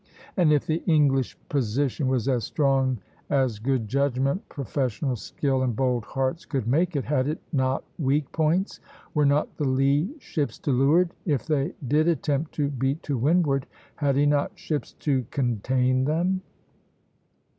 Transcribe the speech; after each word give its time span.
And 0.35 0.51
if 0.51 0.65
the 0.65 0.81
English 0.87 1.37
position 1.47 2.07
was 2.07 2.27
as 2.27 2.43
strong 2.43 2.97
as 3.29 3.59
good 3.59 3.87
judgment, 3.87 4.49
professional 4.49 5.15
skill, 5.15 5.61
and 5.61 5.75
bold 5.75 6.05
hearts 6.05 6.43
could 6.43 6.65
make 6.67 6.95
it, 6.95 7.05
had 7.05 7.27
it 7.27 7.37
not 7.53 7.83
weak 7.99 8.31
points? 8.31 8.79
Were 9.13 9.27
not 9.27 9.57
the 9.57 9.67
lee 9.69 10.09
ships 10.17 10.57
to 10.61 10.71
leeward? 10.71 11.11
If 11.27 11.45
they 11.45 11.73
did 11.87 12.07
attempt 12.07 12.53
to 12.53 12.69
beat 12.69 13.03
to 13.03 13.15
windward, 13.15 13.67
had 13.97 14.15
he 14.15 14.25
not 14.25 14.57
ships 14.57 14.93
to 15.01 15.23
"contain" 15.29 16.05
them? 16.05 16.41